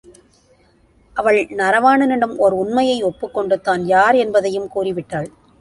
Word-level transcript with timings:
அவள் 1.15 1.37
நரவாணனிடம் 1.59 2.33
ஓர் 2.37 2.53
உண்மையை 2.53 2.97
ஒப்புக்கொண்டு 3.01 3.57
தான் 3.61 3.85
யார் 3.85 4.15
என்பதையும் 4.15 4.71
கூறிவிட்டாள். 4.75 5.29